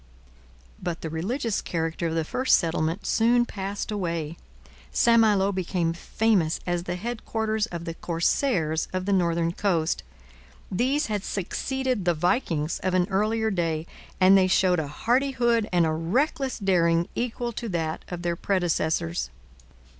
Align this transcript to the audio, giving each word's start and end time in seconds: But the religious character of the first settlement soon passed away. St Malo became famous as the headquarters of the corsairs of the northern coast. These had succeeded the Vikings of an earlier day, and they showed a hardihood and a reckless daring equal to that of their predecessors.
But 0.81 1.01
the 1.01 1.11
religious 1.11 1.61
character 1.61 2.07
of 2.07 2.15
the 2.15 2.23
first 2.23 2.57
settlement 2.57 3.05
soon 3.05 3.45
passed 3.45 3.91
away. 3.91 4.35
St 4.91 5.19
Malo 5.19 5.51
became 5.51 5.93
famous 5.93 6.59
as 6.65 6.85
the 6.85 6.95
headquarters 6.95 7.67
of 7.67 7.85
the 7.85 7.93
corsairs 7.93 8.87
of 8.93 9.05
the 9.05 9.13
northern 9.13 9.51
coast. 9.51 10.01
These 10.71 11.05
had 11.05 11.23
succeeded 11.23 12.03
the 12.05 12.15
Vikings 12.15 12.79
of 12.81 12.95
an 12.95 13.07
earlier 13.11 13.51
day, 13.51 13.85
and 14.19 14.35
they 14.35 14.47
showed 14.47 14.79
a 14.79 14.87
hardihood 14.87 15.69
and 15.71 15.85
a 15.85 15.91
reckless 15.91 16.57
daring 16.57 17.07
equal 17.13 17.51
to 17.51 17.69
that 17.69 18.03
of 18.07 18.23
their 18.23 18.35
predecessors. 18.35 19.29